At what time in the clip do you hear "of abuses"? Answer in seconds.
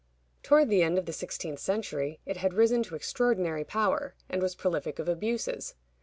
4.97-5.75